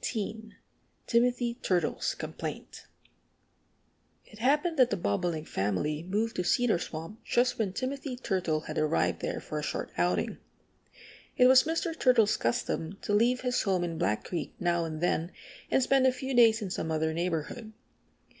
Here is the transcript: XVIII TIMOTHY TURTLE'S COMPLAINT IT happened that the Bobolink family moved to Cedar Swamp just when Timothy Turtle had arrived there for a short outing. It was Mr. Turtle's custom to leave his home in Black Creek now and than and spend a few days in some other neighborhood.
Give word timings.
XVIII 0.00 0.52
TIMOTHY 1.08 1.54
TURTLE'S 1.60 2.14
COMPLAINT 2.14 2.86
IT 4.26 4.38
happened 4.38 4.76
that 4.76 4.90
the 4.90 4.96
Bobolink 4.96 5.48
family 5.48 6.04
moved 6.04 6.36
to 6.36 6.44
Cedar 6.44 6.78
Swamp 6.78 7.18
just 7.24 7.58
when 7.58 7.72
Timothy 7.72 8.14
Turtle 8.14 8.60
had 8.68 8.78
arrived 8.78 9.22
there 9.22 9.40
for 9.40 9.58
a 9.58 9.62
short 9.64 9.90
outing. 9.98 10.38
It 11.36 11.46
was 11.48 11.64
Mr. 11.64 11.98
Turtle's 11.98 12.36
custom 12.36 12.96
to 13.02 13.12
leave 13.12 13.40
his 13.40 13.62
home 13.62 13.82
in 13.82 13.98
Black 13.98 14.22
Creek 14.22 14.54
now 14.60 14.84
and 14.84 15.00
than 15.00 15.32
and 15.68 15.82
spend 15.82 16.06
a 16.06 16.12
few 16.12 16.32
days 16.32 16.62
in 16.62 16.70
some 16.70 16.92
other 16.92 17.12
neighborhood. 17.12 17.72